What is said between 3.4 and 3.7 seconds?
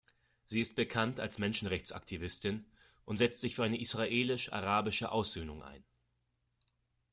für